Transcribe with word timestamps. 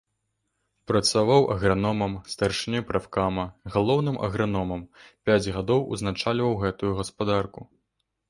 Працаваў 0.91 1.41
аграномам, 1.55 2.13
старшынёй 2.33 2.83
прафкама, 2.89 3.45
галоўным 3.75 4.17
аграномам, 4.27 4.81
пяць 5.29 5.51
гадоў 5.57 5.87
узначальваў 5.97 6.57
гэтую 6.65 6.91
гаспадарку. 7.03 7.61